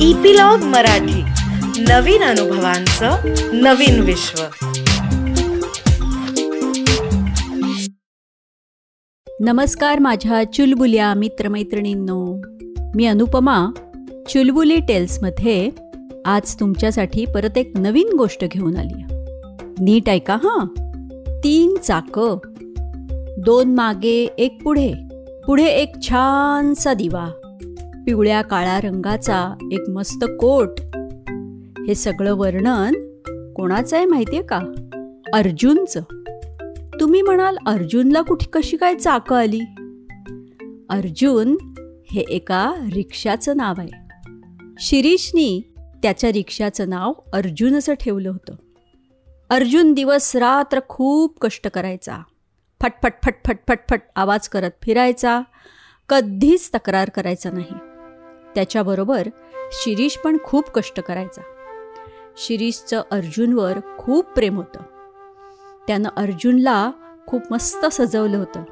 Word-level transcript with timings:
Epilogue 0.00 0.58
Marathi. 0.58 1.22
नवीन 1.82 2.22
अनुभवांचं 2.22 3.16
नवीन 3.52 4.00
विश्व. 4.00 4.42
नमस्कार 9.40 9.98
माझ्या 9.98 10.52
चुलबुल्या 10.52 11.14
मित्रमैत्रिणींनो. 11.14 12.42
मी 12.94 13.06
अनुपमा 13.06 13.66
चुलबुली 14.28 14.80
टेल्समध्ये 14.80 15.70
आज 16.26 16.60
तुमच्यासाठी 16.60 17.24
परत 17.24 17.58
एक 17.58 17.72
नवीन 17.78 18.16
गोष्ट 18.18 18.44
घेऊन 18.44 18.76
आली 18.76 19.02
नीट 19.80 20.08
ऐका 20.08 20.34
हां? 20.34 20.66
तीन 21.44 21.76
चाकं. 21.76 22.38
दोन 23.38 23.74
मागे 23.74 24.28
एक 24.38 24.62
पुढे. 24.62 24.92
पुढे 25.46 25.66
एक 25.66 25.92
छानसा 26.02 26.94
दिवा. 26.94 27.45
पिवळ्या 28.06 28.42
काळ्या 28.42 28.80
रंगाचा 28.80 29.54
एक 29.72 29.90
मस्त 29.90 30.24
कोट. 30.24 30.80
हे 31.86 31.94
सगळं 31.94 32.34
वर्णन 32.34 32.94
कोणाचं 33.56 33.96
आहे 33.96 34.06
माहितीये 34.06 34.42
का? 34.42 34.58
अर्जुनचं. 35.34 36.00
तुम्ही 37.00 37.22
म्हणाल 37.22 37.56
अर्जुनला 37.66 38.22
कुठे 38.22 38.46
कशी 38.52 38.76
काय 38.76 38.94
चाकं 38.94 39.36
आली? 39.36 39.60
अर्जुन 40.90 41.56
हे 42.10 42.20
एका 42.20 42.74
रिक्षाचं 42.94 43.56
नाव 43.56 43.74
आहे. 43.78 44.08
शिरीषनी 44.78 45.62
त्याच्या 46.02 46.32
रिक्षाचं 46.32 46.88
नाव 46.88 47.12
अर्जुन 47.32 47.74
असं 47.74 47.94
ठेवलं 47.94 48.30
होतं. 48.30 48.54
अर्जुन 49.50 49.92
दिवस 49.92 50.36
रात्र 50.36 50.80
खूप 50.88 51.38
कष्ट 51.40 51.68
करायचा. 51.68 52.16
फटफट 52.82 53.12
फटफट 53.24 53.56
फटफट 53.68 54.00
आवाज 54.16 54.48
करत 54.48 54.70
फिरायचा. 54.82 55.40
कधीच 56.08 56.70
तक्रार 56.74 57.10
करायचा 57.10 57.50
नाही. 57.50 57.85
त्याच्याबरोबर 58.56 59.28
शिरीष 59.72 60.16
पण 60.16 60.36
खूप 60.44 60.70
कष्ट 60.70 61.00
करायचा. 61.00 61.42
शिरीषचं 62.36 63.02
अर्जुनवर 63.10 63.78
खूप 63.98 64.24
प्रेम 64.24 64.56
होतं. 64.56 64.80
त्यानं 65.86 66.08
अर्जुनला 66.16 66.90
खूप 67.26 67.42
मस्त 67.50 67.86
सजवलं 67.86 68.36
होतं. 68.36 68.62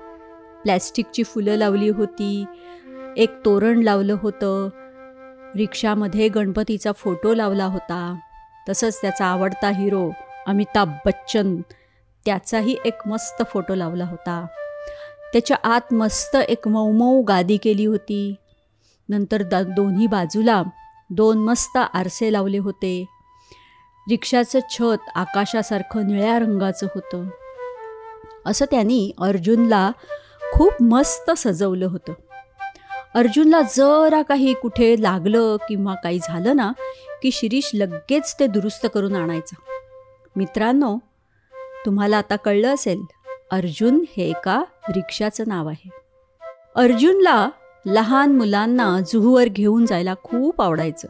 प्लॅस्टिकची 0.62 1.22
फुलं 1.22 1.54
लावली 1.54 1.88
होती 1.88 2.44
एक 3.16 3.30
तोरण 3.44 3.82
लावलं 3.82 4.16
होतं 4.22 4.68
रिक्षामध्ये 5.56 6.28
गणपतीचा 6.28 6.92
फोटो 6.92 7.34
लावला 7.34 7.64
होता. 7.64 8.18
तसंच 8.68 9.00
त्याचा 9.02 9.26
आवडता 9.26 9.68
हिरो 9.68 10.10
अमिताभ 10.46 10.90
बच्चन 11.06 11.56
त्याचाही 12.24 12.76
एक 12.84 13.08
मस्त 13.08 13.42
फोटो 13.52 13.74
लावला 13.74 14.04
होता. 14.04 14.46
त्याच्या 15.32 15.56
आत 15.64 15.94
मस्त 15.94 16.36
एक 16.36 16.68
मऊ 16.68 17.22
गादी 17.22 17.56
केली 17.56 17.84
होती. 17.84 18.34
नंतर 19.08 19.42
द 19.42 19.54
दोन्ही 19.54 20.06
बाजूला 20.06 20.62
दोन 21.10 21.38
मस्त 21.38 21.76
आरसे 21.76 22.32
लावले 22.32 22.58
होते. 22.58 23.04
रिक्षाचं 24.10 24.58
छत 24.70 25.10
आकाशासारखं 25.14 26.06
निळ्या 26.06 26.38
रंगाचं 26.38 26.86
होतं. 26.94 27.24
असं 28.46 28.64
त्यांनी 28.70 29.12
अर्जुनला 29.20 29.92
खूप 30.52 30.72
मस्त 30.80 31.30
सजवलं 31.30 31.86
होतं. 31.86 32.12
अर्जुनला 33.14 33.60
जरा 33.62 34.22
काही 34.22 34.54
कुठे 34.54 34.96
लागलं 34.98 35.56
किंवा 35.68 35.94
काही 35.94 36.18
झालं 36.22 36.56
ना 36.56 36.72
की 37.22 37.30
शिरीष 37.30 37.70
लगेच 37.74 38.36
ते 38.40 38.46
दुरुस्त 38.46 38.86
करून 38.94 39.16
आणायचं. 39.16 39.56
मित्रांनो 40.36 40.98
तुम्हाला 41.86 42.18
आता 42.18 42.36
कळलं 42.36 42.74
असेल 42.74 43.02
अर्जुन 43.50 44.04
हे 44.16 44.28
एका 44.30 44.64
रिक्षाचं 44.88 45.44
नाव 45.46 45.68
आहे. 45.68 45.90
अर्जुनला 46.74 47.48
लहान 47.86 48.32
मुलांना 48.32 48.98
जुहूवर 49.12 49.44
घेऊन 49.44 49.86
जायला 49.86 50.14
खूप 50.22 50.62
आवडायचं. 50.62 51.08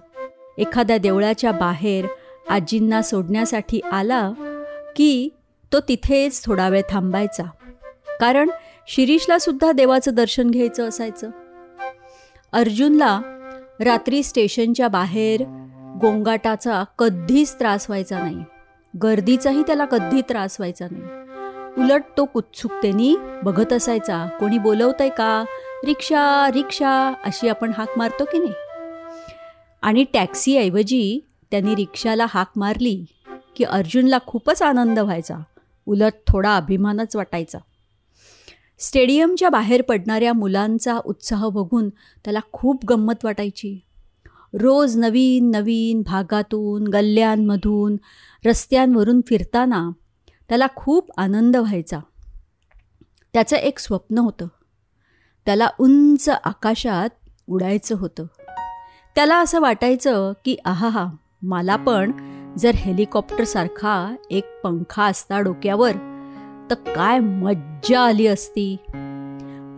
एखाद्या 0.58 0.98
देवळाच्या 0.98 1.52
बाहेर 1.52 2.06
आजींना 2.48 3.02
सोडण्यासाठी 3.02 3.80
आला 3.80 4.32
की 4.96 5.28
तो 5.72 5.80
तिथेच 5.80 6.44
थोडा 6.44 6.68
वेळ 6.68 6.82
थांबायचा. 6.90 7.42
कारण 8.20 8.50
शिरीषला 8.88 9.38
सुद्धा 9.38 9.72
देवाचं 9.72 10.14
दर्शन 10.14 10.50
घ्यायचं 10.50 10.88
असायचं. 10.88 11.30
अर्जुनला 12.52 13.20
रात्री 13.80 14.22
स्टेशनच्या 14.22 14.88
बाहेर 14.88 15.42
गोंगाटाचा 16.00 16.84
कधीच 16.98 17.54
त्रास 17.58 17.86
व्हायचा 17.88 18.18
नाही. 18.18 18.38
गर्दीचाही 19.02 19.62
त्याला 19.62 19.84
कधी 19.84 20.20
त्रास 20.20 20.56
व्हायचा 20.58 20.86
नाही. 20.90 21.02
उलट 21.78 22.02
तो 22.18 22.26
उत्सुकतेने 22.34 23.16
बघत 23.42 23.72
असायचा 23.72 24.26
कोणी 24.40 24.58
बोलवतंय 24.58 25.08
का? 25.08 25.44
रिक्षा 25.84 26.50
रिक्षा 26.54 27.12
अशी 27.24 27.48
आपण 27.48 27.72
हाक 27.78 27.88
मारतो 27.96 28.24
की 28.24 28.38
नाही? 28.38 28.52
आणि 29.82 30.04
टॅक्सीऐवजी 30.12 31.20
त्यांनी 31.50 31.74
रिक्षाला 31.74 32.26
हाक 32.28 32.50
मारली 32.56 33.04
की 33.56 33.64
अर्जुनला 33.64 34.18
खूपच 34.26 34.62
आनंद 34.62 34.98
व्हायचा. 34.98 35.38
उलट 35.86 36.12
थोडा 36.28 36.56
अभिमानच 36.56 37.16
वाटायचा. 37.16 37.58
स्टेडियमच्या 38.78 39.48
बाहेर 39.48 39.82
पडणाऱ्या 39.82 40.32
मुलांचा 40.32 41.00
उत्साह 41.04 41.48
बघून 41.48 41.88
त्याला 41.88 42.40
खूप 42.52 42.84
गंमत 42.86 43.24
वाटायची. 43.24 43.80
रोज 44.54 44.96
नवीन 44.96 45.50
नवीन 45.50 46.02
भागातून 46.02 46.86
गल्ल्यांमधून 46.86 47.96
रस्त्यांवरून 48.46 49.20
फिरताना 49.26 49.90
त्याला 50.48 50.66
खूप 50.76 51.10
आनंद 51.16 51.56
व्हायचा. 51.56 51.98
त्याचं 53.32 53.56
एक 53.56 53.78
स्वप्न 53.78 54.18
होतं. 54.18 54.46
त्याला 55.46 55.68
उंच 55.78 56.28
आकाशात 56.28 57.08
उडायचं 57.48 57.96
होतं. 57.98 58.24
त्याला 59.14 59.40
असं 59.40 59.60
वाटायचं 59.60 60.32
की 60.44 60.56
आहा 60.64 61.06
मला 61.42 61.76
पण 61.76 62.12
जर 62.58 62.74
हेलिकॉप्टरसारखा 62.74 64.14
एक 64.30 64.44
पंखा 64.64 65.04
असता 65.04 65.40
डोक्यावर 65.40 65.92
तर 66.70 66.74
काय 66.74 67.18
मज्जा 67.18 68.00
आली 68.00 68.26
असती. 68.26 68.76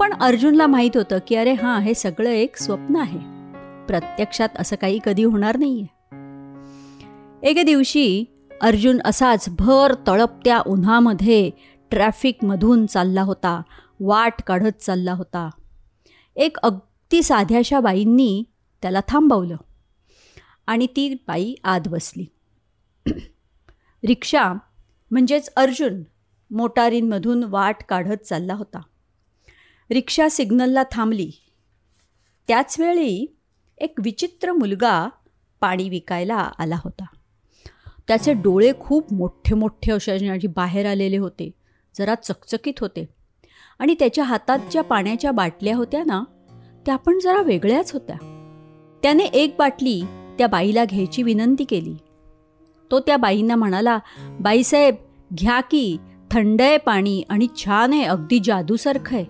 पण 0.01 0.15
अर्जुनला 0.21 0.67
माहीत 0.67 0.91
होतं 0.95 1.19
की 1.27 1.35
अरे 1.35 1.53
हां 1.53 1.81
हे 1.81 1.95
सगळं 1.95 2.31
एक 2.31 2.57
स्वप्न 2.57 2.97
आहे. 2.97 3.19
प्रत्यक्षात 3.87 4.49
असं 4.59 4.77
काही 4.77 4.99
कधी 5.05 5.25
होणार 5.25 5.57
नाहीये. 5.57 5.87
एके 7.43 7.63
दिवशी 7.63 8.25
अर्जुन 8.63 8.99
असाच 9.05 9.49
भर 9.59 9.95
तळपत्या 10.07 10.63
उन्हामध्ये 10.67 11.51
ट्रॅफिकमधून 11.91 12.87
चालला 12.87 13.23
होता. 13.23 13.63
वाट 14.01 14.43
काढत 14.47 14.81
चालला 14.81 15.13
होता. 15.13 15.51
एक 16.37 16.57
अगदी 16.59 17.23
साध्याशा 17.23 17.81
बाईंनी 17.81 18.45
त्याला 18.83 19.01
थांबवलं 19.09 19.57
आणि 20.67 20.87
ती 20.87 21.15
बाई 21.27 21.55
आत 21.65 21.81
बसली. 21.87 22.27
रिक्षा 24.07 24.53
म्हणजेच 25.11 25.49
अर्जुन 25.57 26.03
मोटारींमधून 26.51 27.45
वाट 27.45 27.77
काढत 27.89 28.25
चालला 28.25 28.55
होता. 28.55 28.81
रिक्षा 29.91 30.29
सिग्नलला 30.29 30.83
थांबली. 30.93 31.31
त्याचवेळी 32.49 33.39
एक 33.79 33.95
विचित्र 34.05 34.53
मुलगा 34.53 35.09
पाणी 35.61 35.89
विकायला 35.89 36.35
आला 36.35 36.77
होता. 36.85 37.05
त्याचे 38.09 38.33
डोळे 38.33 38.73
खूप 38.81 39.13
मोठे 39.13 39.55
मोठे 39.55 39.93
असे 39.93 40.47
बाहेर 40.47 40.87
आलेले 40.87 41.17
होते. 41.17 41.51
जरा 41.95 42.15
चकचकीत 42.15 42.75
होते. 42.81 43.16
आणि 43.79 43.95
त्याच्या 43.95 44.25
हातात 44.25 44.59
ज्या 44.71 44.83
पाण्याच्या 44.83 45.33
बाटल्या 45.33 45.77
होत्या 45.77 46.05
ना 46.07 46.25
त्या 46.87 46.97
पण 46.97 47.19
जरा 47.19 47.43
वेगळ्याच 47.43 47.93
होत्या. 47.93 48.17
त्याने 49.03 49.25
एक 49.25 49.55
बाटली 49.59 50.03
त्या 50.39 50.47
बाईला 50.47 50.85
घ्यायची 50.85 51.23
विनंती 51.23 51.65
केली. 51.65 51.97
तो 52.91 53.01
त्या 53.01 53.17
बाईंना 53.17 53.57
म्हणाला 53.57 53.99
बाईसाहेब 54.41 54.95
घ्या 55.39 55.61
की 55.61 55.97
थंड 56.31 56.63
आहे 56.63 56.79
पाणी 56.79 57.23
आणि 57.29 57.47
छान 57.65 57.93
आहे 57.93 58.05
अगदी 58.05 58.41
जादूसारखं 58.45 59.17
आहे. 59.17 59.25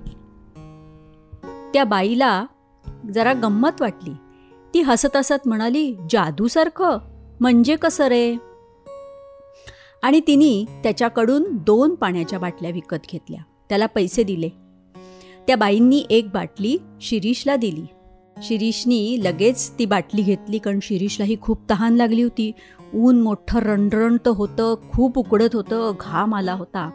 त्या 1.72 1.84
बाईला 1.84 2.46
जरा 3.14 3.32
गंमत 3.32 3.80
वाटली. 3.80 4.12
ती 4.74 4.80
हसत 4.80 5.16
हसत 5.16 5.48
म्हणाली 5.48 5.96
जादूसारखं? 6.10 6.98
म्हणजे 7.40 7.76
कसं 7.76 8.04
रे? 8.04 8.36
आणि 10.02 10.20
तिने 10.20 10.80
त्याच्याकडून 10.82 11.44
दोन 11.50 11.94
पाण्याच्या 11.94 12.38
बाटल्या 12.38 12.70
विकत 12.70 12.96
घेतल्या. 13.12 13.42
त्याला 13.68 13.86
पैसे 13.86 14.22
दिले. 14.22 14.48
त्या 15.46 15.56
बाईंनी 15.56 16.04
एक 16.10 16.28
बाटली 16.28 16.78
शिरीषला 17.00 17.56
दिली. 17.56 17.84
शिरीषनी 18.42 19.18
लगेच 19.24 19.72
ती 19.78 19.84
बाटली 19.84 20.22
घेतली 20.22 20.58
कारण 20.58 20.78
शिरीषलाही 20.82 21.36
खूप 21.40 21.58
तहान 21.70 21.94
लागली 21.94 22.22
होती. 22.22 22.52
ऊन 22.94 23.22
मोठं 23.22 23.58
रणरणतं 23.58 24.30
होतं 24.30 24.74
खूप 24.92 25.18
उकडत 25.18 25.54
होतं 25.54 25.92
घाम 26.00 26.34
आला 26.34 26.52
होता. 26.52 26.90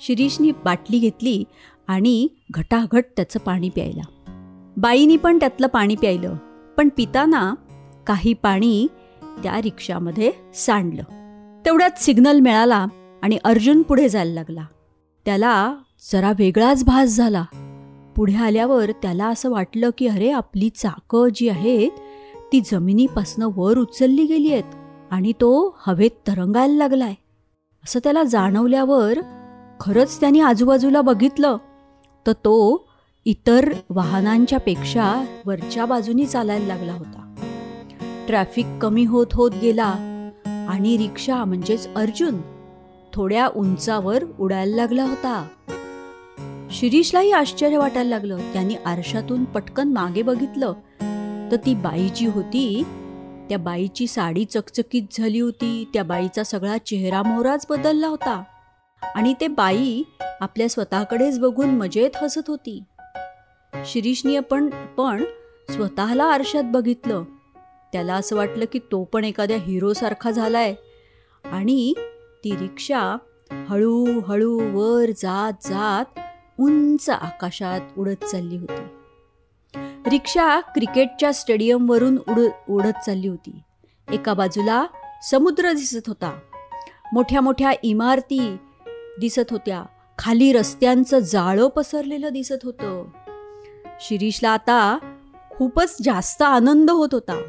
शिरीषनी 0.00 0.50
बाटली 0.50 0.98
घेतली 0.98 1.44
आणि 1.86 2.28
घटाघट 2.50 3.04
त्याचं 3.16 3.38
पाणी 3.38 3.68
प्यायला. 3.68 4.02
बाईनी 4.76 5.16
पण 5.16 5.36
त्यातलं 5.36 5.66
पाणी 5.66 5.94
प्यायलं 5.94 6.34
पण 6.76 6.88
पिताना 6.96 7.54
काही 8.06 8.32
पाणी 8.32 8.86
त्या 9.42 9.60
रिक्षामध्ये 9.62 10.32
सांडलं. 10.54 11.02
तेवढ्यात 11.64 11.90
सिग्नल 11.96 12.40
मिळाला 12.40 12.86
आणि 13.22 13.38
अर्जुन 13.44 13.82
पुढे 13.82 14.08
जायला 14.08 14.32
लागला. 14.32 14.64
त्याला 15.24 15.74
जरा 16.12 16.32
वेगळाच 16.38 16.84
भास 16.84 17.16
झाला. 17.16 17.44
पुढे 18.16 18.34
आल्यावर 18.34 18.90
त्याला 18.90 19.26
असं 19.26 19.50
वाटलं 19.50 19.90
की 19.98 20.06
अरे 20.06 20.30
आपली 20.30 20.68
चाकं 20.68 21.28
जी 21.34 21.48
आहेत 21.48 21.90
ती 22.52 22.60
जमिनीपासनं 22.60 23.48
वर 23.56 23.78
उचलली 23.78 24.24
गेली 24.24 24.52
आहेत 24.52 24.74
आणि 25.10 25.32
तो 25.32 25.78
हवेत 25.86 26.10
तरंगायला 26.26 26.74
लागलाय. 26.74 27.14
असं 27.84 28.00
त्याला 28.04 28.22
जाणवल्यावर 28.22 29.18
खरंच 29.80 30.20
त्याने 30.20 30.40
आजूबाजूला 30.40 31.00
बघितलं 31.00 31.56
तर 32.26 32.32
तो 32.32 32.88
इतर 33.24 33.72
वाहनांच्या 33.90 34.58
पेक्षा 34.58 35.24
वरच्या 35.46 35.86
बाजूनी 35.86 36.26
चालायला 36.26 36.66
लागला 36.66 36.92
होता. 36.92 37.34
ट्रॅफिक 38.26 38.66
कमी 38.82 39.04
होत 39.04 39.26
होत 39.32 39.50
गेला 39.62 39.94
आणि 40.68 40.96
रिक्षा 40.98 41.44
म्हणजेच 41.44 41.88
अर्जुन 41.94 42.40
थोड्या 43.12 43.48
उंचावर 43.56 44.24
उडायला 44.40 44.76
लागला 44.76 45.04
होता. 45.04 45.46
शिरीषलाही 46.70 47.32
आश्चर्य 47.32 47.78
वाटायला 47.78 48.10
लागलं. 48.10 48.52
त्यांनी 48.52 48.74
आरशातून 48.74 49.44
पटकन 49.44 49.88
मागे 49.88 50.22
बघितलं. 50.22 50.72
तर 51.50 51.56
ती 51.66 51.74
बाई 51.74 52.08
जी 52.08 52.26
होती 52.26 52.82
त्या 53.48 53.58
बाईची 53.58 54.06
साडी 54.06 54.44
चकचकीत 54.44 55.02
झाली 55.12 55.40
होती. 55.40 55.88
त्या 55.94 56.04
बाईचा 56.04 56.42
सगळा 56.42 56.78
चेहरा 56.78 57.22
मोहराच 57.22 57.66
बदलला 57.70 58.06
होता. 58.06 58.42
आणि 59.14 59.34
ते 59.40 59.48
बाई 59.48 60.02
आपल्या 60.40 60.68
स्वतःकडेच 60.68 61.38
बघून 61.38 61.68
मजेत 61.70 62.10
हसत 62.22 62.48
होती. 62.48 62.82
शिरीषनी 63.86 64.40
पण 64.40 64.70
पण 64.96 65.24
स्वतःला 65.70 66.24
आरशात 66.24 66.64
बघितलं. 66.64 67.24
त्याला 67.92 68.14
असं 68.14 68.36
वाटलं 68.36 68.64
की 68.72 68.78
तो 68.78 69.04
पण 69.04 69.24
एखाद्या 69.24 69.56
हिरोसारखा 69.56 70.30
झालाय. 70.30 70.74
आणि 71.44 71.94
ती 72.44 72.56
रिक्षा 72.56 73.16
हळूहळू 73.68 74.60
वर 74.72 75.10
जात 75.10 75.52
जात 75.62 76.20
उंच 76.60 77.10
आकाशात 77.10 77.80
उडत 77.98 78.24
चालली 78.24 78.56
होती. 78.56 78.82
रिक्षा 80.10 80.60
क्रिकेटच्या 80.60 81.32
स्टेडियमवरून 81.32 82.16
उड 82.16 82.40
उडत 82.68 83.04
चालली 83.06 83.28
होती. 83.28 83.58
एका 84.12 84.34
बाजूला 84.34 84.86
समुद्र 85.30 85.72
दिसत 85.72 86.08
होता. 86.08 86.38
मोठ्या 87.12 87.40
मोठ्या 87.40 87.72
इमारती 87.82 88.56
दिसत 89.20 89.50
होत्या. 89.50 89.84
खाली 90.18 90.52
रस्त्यांचं 90.52 91.18
जाळं 91.18 91.68
पसरलेलं 91.68 92.28
दिसत 92.28 92.64
होतं. 92.64 93.04
शिरीषला 94.00 94.50
आता 94.50 94.98
खूपच 95.50 95.96
जास्त 96.02 96.42
आनंद 96.42 96.90
होत 96.90 97.08
होता. 97.12 97.42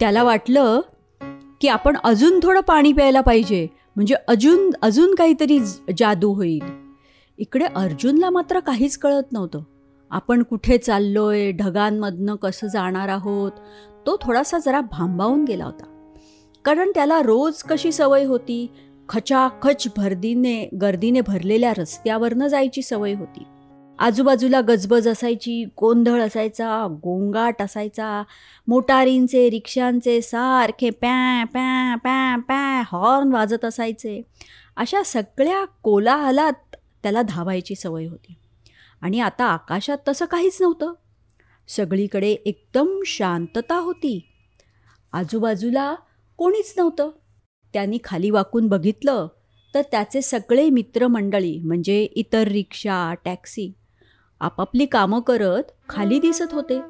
त्याला 0.00 0.22
वाटलं 0.22 0.80
की 1.60 1.68
आपण 1.68 1.96
अजून 2.04 2.40
थोडं 2.42 2.60
पाणी 2.60 2.92
प्यायला 2.92 3.20
पाहिजे. 3.20 3.68
म्हणजे 3.96 4.14
अजून 4.28 4.70
अजून 4.82 5.14
काहीतरी 5.14 5.60
जादू 5.98 6.32
होईल. 6.32 6.87
इकडे 7.38 7.64
अर्जुनला 7.64 8.30
मात्र 8.30 8.60
काहीच 8.60 8.98
कळत 8.98 9.32
नव्हतं. 9.32 9.62
आपण 10.10 10.42
कुठे 10.42 10.78
चाललोय 10.78 11.50
ढगांमधनं 11.52 12.36
कसं 12.36 12.66
जाणार 12.66 13.08
आहोत 13.08 13.52
तो 14.06 14.16
थोडासा 14.22 14.58
जरा 14.58 14.80
भांबावून 14.80 15.44
गेला 15.44 15.64
होता. 15.64 16.12
कारण 16.64 16.90
त्याला 16.94 17.22
रोज 17.22 17.62
कशी 17.62 17.92
सवय 17.92 18.24
होती? 18.24 18.70
खचाखच 19.08 19.86
भरदीने 19.96 20.68
गर्दीने 20.82 21.20
भरलेल्या 21.20 21.72
रस्त्यावरनं 21.78 22.46
जायची 22.46 22.82
सवय 22.82 23.14
होती. 23.14 23.42
आजूबाजूला 23.98 24.60
गजबज 24.60 25.08
असायची 25.08 25.64
गोंधळ 25.64 26.20
असायचा 26.22 26.86
गोंगाट 26.90 27.62
असायचा 27.62 28.22
मोटारींचे 28.68 29.50
रिक्षांचे 29.50 30.20
सारखे 30.20 30.90
पॅ 30.90 31.44
पॅ 31.44 31.94
पॅ 31.94 32.36
पॅ 32.36 32.82
हॉर्न 32.92 33.32
वाजत 33.32 33.64
असायचे. 33.64 34.22
अशा 34.76 35.02
सगळ्या 35.02 35.64
कोलाहलात 35.82 36.76
त्याला 37.02 37.22
धावायची 37.22 37.74
सवय 37.74 38.06
होती. 38.06 38.34
आणि 39.00 39.20
आता 39.20 39.44
आकाशात 39.44 39.98
तसं 40.08 40.24
काहीच 40.24 40.58
नव्हतं. 40.60 40.92
सगळीकडे 41.68 42.30
एकदम 42.30 42.88
शांतता 43.06 43.78
होती. 43.78 44.28
आजूबाजूला 45.12 45.94
कोणीच 46.36 46.74
नव्हतं. 46.76 47.10
त्यांनी 47.72 47.98
खाली 48.04 48.30
वाकून 48.30 48.68
बघितलं 48.68 49.28
तर 49.74 49.82
त्याचे 49.82 50.22
सगळे 50.22 50.70
मित्रमंडळी 50.70 51.60
म्हणजे 51.64 52.02
इतर 52.02 52.48
रिक्षा 52.48 53.14
टॅक्सी 53.24 53.72
आपापली 54.40 54.86
कामं 54.86 55.20
करत 55.20 55.62
खाली 55.88 56.18
दिसत 56.18 56.52
होते. 56.52 56.80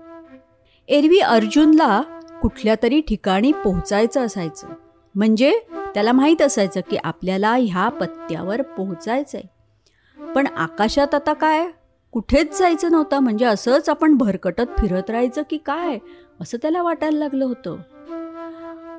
एरवी 0.88 1.18
अर्जुनला 1.18 2.02
कुठल्या 2.42 2.74
तरी 2.82 3.00
ठिकाणी 3.00 3.52
पोहोचायचं 3.52 4.26
असायचं. 4.26 4.68
म्हणजे 5.14 5.60
त्याला 5.94 6.12
माहीत 6.12 6.42
असायचं 6.42 6.80
की 6.90 6.96
आपल्याला 7.04 7.54
ह्या 7.54 7.88
पत्त्यावर 7.88 8.62
पोहोचायचं 8.62 9.38
आहे 9.38 9.57
पण 10.34 10.46
आकाशात 10.46 11.14
आता 11.14 11.32
काय? 11.32 11.68
कुठेच 12.12 12.58
जायचं 12.58 12.92
नव्हतं. 12.92 13.18
म्हणजे 13.18 13.44
असंच 13.44 13.88
आपण 13.88 14.14
भरकटत 14.14 14.78
फिरत 14.78 15.10
राहायचं 15.10 15.42
की 15.50 15.56
काय? 15.56 15.98
असं 16.40 16.58
त्याला 16.62 16.82
वाटायला 16.82 17.18
लागलं 17.18 17.44
होतं. 17.44 17.76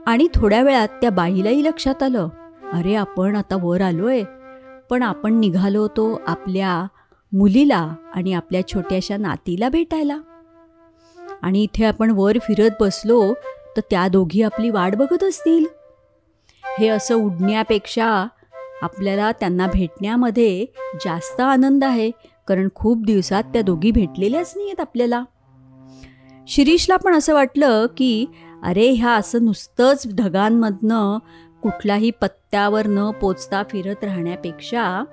आणि 0.06 0.28
थोड्या 0.36 0.62
वेळात 0.62 0.88
त्या 0.88 1.10
बाईलाही 1.10 1.64
लक्षात 1.64 2.04
आलं. 2.04 2.28
अरे 2.74 2.96
आपण 2.96 3.36
आता 3.36 3.58
वर 3.62 3.82
आलोय. 3.82 4.24
पण 4.90 5.04
आपण 5.04 5.34
निघालो 5.34 5.82
होतो 5.82 6.22
आपल्या 6.28 6.86
मुलीला 7.34 7.96
आणि 8.14 8.34
आपल्या 8.34 8.68
छोट्याशा 8.68 9.18
नातीला 9.18 9.70
भेटायला. 9.70 10.18
आणि 11.42 11.64
इथे 11.64 11.86
आपण 11.86 12.12
वर 12.16 12.38
फिरत 12.38 12.70
बसलो 12.80 13.34
तर 13.78 13.82
त्या 13.90 14.08
दोघी 14.08 14.42
आपली 14.42 14.70
वाट 14.70 14.96
बघत 14.96 15.24
असतील. 15.24 15.66
हे 16.80 16.88
असं 16.88 17.16
उडण्यापेक्षा 17.16 18.28
आपल्याला 18.82 19.32
त्यांना 19.32 19.68
भेटण्यामध्ये 19.68 20.66
जास्त 21.06 21.42
आनंद 21.42 21.84
आहे 21.84 22.12
कारण 22.48 22.68
खूप 22.76 23.06
दिवसात 23.06 23.44
त्या 23.44 23.62
दोघी 23.62 23.92
भेटलेल्याच 23.92 24.54
नाही 24.56 24.68
आहेत 24.68 24.80
आपल्याला. 24.80 25.24
शिरीषला 26.48 26.96
पण 26.98 27.16
असं 27.16 27.34
वाटलं 27.34 27.86
की 27.98 28.26
अरे 28.64 28.90
ह्या 28.92 29.12
असं 29.12 29.46
नुसतंच 29.46 30.16
ढगांमधनं 30.16 31.18
कुठलाही 31.62 32.12
पत्त्यावर 32.12 32.88
न 32.88 33.12
पोचता 33.12 33.64
फिरत 33.70 34.04
राहण्यापेक्षा 34.04 35.04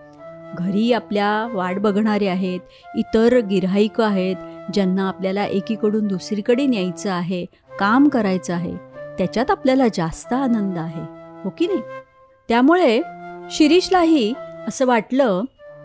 घरी 0.59 0.93
आपल्या 0.93 1.49
वाट 1.53 1.79
बघणारे 1.79 2.27
आहेत 2.27 2.61
इतर 2.97 3.41
गिराईक 3.41 4.01
आहेत 4.01 4.37
ज्यांना 4.75 5.09
आपल्याला 5.09 5.45
एकीकडून 5.45 6.07
दुसरीकडे 6.07 6.67
न्यायचं 6.67 7.11
आहे 7.11 7.45
काम 7.79 8.09
करायचं 8.09 8.55
आहे 8.55 8.75
त्याच्यात 9.19 9.51
आपल्याला 9.51 9.85
जास्त 9.95 10.33
आनंद 10.33 10.79
आहे 10.79 11.03
हो 11.45 11.51
की 11.59 11.67
नाही? 11.67 11.81
त्यामुळे 12.49 13.01
शिरीषलाही 13.51 14.35
असं 14.69 14.87
वाटलं 14.87 15.43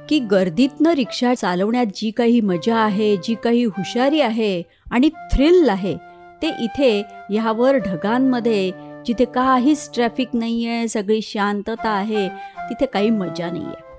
की 0.09 0.19
गर्दीतनं 0.19 0.91
रिक्षा 0.91 1.33
चालवण्यात 1.35 1.85
जी 1.95 2.11
काही 2.11 2.41
मजा 2.41 2.77
आहे 2.77 3.17
जी 3.17 3.35
काही 3.43 3.63
हुशारी 3.63 4.21
आहे 4.21 4.63
आणि 4.91 5.09
थ्रिल 5.09 5.69
आहे 5.69 5.95
ते 6.41 6.47
इथे 6.59 7.03
ह्यावर 7.29 7.75
ढगांमध्ये 7.77 8.71
जिथे 9.05 9.25
काहीच 9.25 9.89
ट्रॅफिक 9.93 10.27
नाही 10.33 10.65
आहे 10.65 10.87
सगळी 10.87 11.21
शांतता 11.21 11.89
आहे 11.89 12.29
तिथे 12.69 12.85
काही 12.85 13.09
मजा 13.09 13.51
नाही 13.51 13.65
आहे 13.65 13.89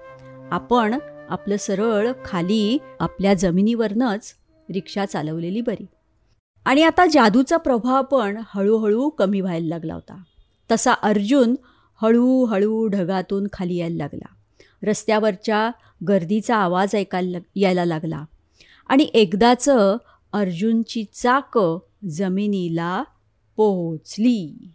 आपण 0.52 0.98
आपलं 1.28 1.56
सरळ 1.56 2.08
खाली 2.25 2.78
आपल्या 3.00 3.34
जमिनीवरनंच 3.34 4.32
रिक्षा 4.75 5.06
चालवलेली 5.06 5.60
बरी. 5.60 5.87
आणि 6.64 6.82
आता 6.82 7.06
जादूचा 7.06 7.56
प्रभाव 7.56 8.02
पण 8.02 8.40
हळूहळू 8.54 9.08
कमी 9.08 9.40
व्हायला 9.40 9.68
लागला 9.68 9.94
होता. 9.94 10.22
तसा 10.70 10.92
अर्जुन 10.92 11.54
हळूहळू 12.02 12.87
ढगातून 12.87 13.47
खाली 13.52 13.75
यायला 13.75 13.97
लागला. 13.97 14.35
रस्त्यावरच्या 14.82 15.71
गर्दीचा 16.09 16.56
आवाज 16.56 16.94
ऐकायला 16.94 17.38
यायला 17.56 17.85
लागला. 17.85 18.25
आणि 18.88 19.11
एकदाचं 19.14 19.97
अर्जुनची 20.32 21.04
चाकं 21.12 21.78
जमिनीला 22.09 23.02
पोचली 23.56 24.71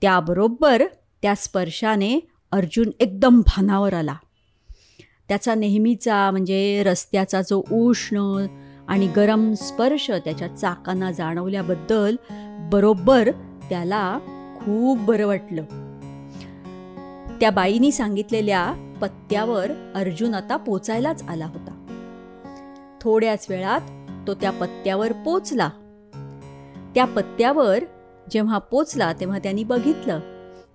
त्याबरोबर 0.00 0.82
त्या 1.22 1.34
स्पर्शाने 1.34 2.20
अर्जुन 2.52 2.90
एकदम 3.00 3.40
भानावर 3.40 3.94
आला. 3.94 4.14
त्याचा 5.28 5.54
नेहमीचा 5.54 6.30
म्हणजे 6.30 6.82
रस्त्याचा 6.82 7.42
जो 7.42 7.62
उष्ण 7.72 8.46
आणि 8.88 9.06
गरम 9.06 9.52
स्पर्श 9.52 10.10
त्याच्या 10.10 10.48
चाकांना 10.48 11.12
जाणवल्याबद्दल 11.12 12.16
बरोबर 12.72 13.30
त्याला 13.68 14.18
खूप 14.60 14.98
बरं 14.98 15.26
वाटलं. 15.26 15.87
त्या 17.40 17.50
बाईनी 17.50 17.92
सांगितलेल्या 17.92 18.94
पत्त्यावर 19.00 19.92
अर्जुन 19.94 20.34
आता 20.34 20.56
पोचायलाच 20.56 21.22
आला 21.28 21.46
होता. 21.46 21.84
थोड्याच 23.00 23.46
वेळात 23.48 23.80
तो 24.26 24.34
त्या 24.34 24.50
पत्त्यावर 24.50 25.12
पोचला. 25.12 25.68
त्या 26.94 27.04
पत्त्यावर 27.04 27.78
जेव्हा 28.30 28.58
पोचला 28.58 29.12
तेव्हा 29.12 29.38
त्यांनी 29.38 29.64
बघितलं 29.64 30.20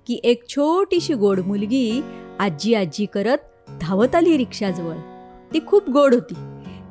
की 0.08 0.20
एक 0.24 0.50
छोटीशी 0.50 1.14
गोड 1.14 1.40
मुलगी 1.40 2.02
आजी 2.40 2.74
आजी 2.74 3.06
करत 3.06 3.38
धावत 3.82 4.16
आली 4.16 4.38
रिक्षाजवळ. 4.38 4.96
ती 5.54 5.60
खूप 5.68 5.90
गोड 5.90 6.14
होती. 6.14 6.36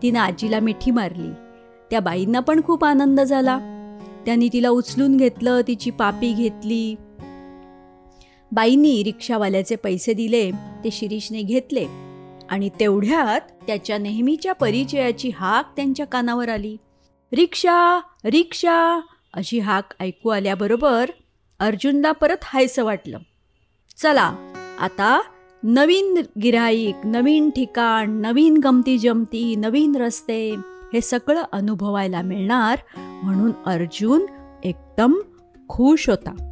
तिनं 0.03 0.21
आजीला 0.21 0.61
मिठी 0.61 0.91
मारली. 0.91 1.33
त्या 1.91 2.01
बाईंना 2.01 2.41
पण 2.41 2.61
खूप 2.65 2.85
आनंद 2.85 3.21
झाला. 3.21 3.59
त्यांनी 4.27 4.49
तिला 4.53 4.69
उचलून 4.69 5.17
घेतलं 5.17 5.61
तिची 5.69 5.91
पापी 5.91 6.33
घेतली. 6.33 6.95
बाईंनी 8.53 9.03
रिक्षावाल्याचे 9.05 9.77
पैसे 9.77 10.13
दिले 10.13 10.51
ते 10.85 10.91
शिरीषने 10.93 11.43
घेतले 11.43 11.87
आणि 12.51 12.69
तेवढ्यात 12.81 13.41
त्याच्या 13.67 13.99
नेहमीच्या 13.99 14.53
परिचयाची 14.53 15.31
हाक 15.31 15.77
त्यांच्या 15.77 16.07
कानावर 16.07 16.49
आली. 16.49 16.77
रिक्षा 17.33 18.01
रिक्षा 18.25 19.01
अशी 19.35 19.59
हाक 19.59 19.95
ऐकू 20.01 20.29
आल्याबरोबर 20.29 21.11
अर्जुनला 21.61 22.13
परत 22.13 22.45
हायसं 22.45 22.85
वाटलं. 22.85 23.19
चला 23.97 24.35
आता 24.81 25.21
नवीन 25.63 26.21
गिराईक 26.43 27.07
नवीन 27.07 27.51
ठिकाण 27.51 28.11
नवीन 28.11 28.57
गमती 28.57 28.99
जमती 28.99 29.57
नवीन 29.57 29.97
रस्ते 29.97 30.55
हे 30.93 31.01
सगळं 31.01 31.43
अनुभवायला 31.53 32.23
मिळणार 32.23 32.79
म्हणून 32.97 33.53
अर्जुन 33.67 34.27
एकदम 34.65 35.15
खुश 35.69 36.09
होता. 36.09 36.52